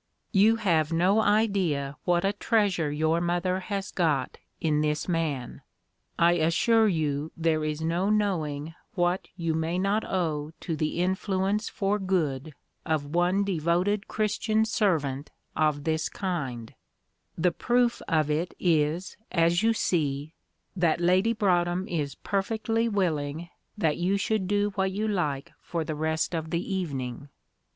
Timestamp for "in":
4.59-4.81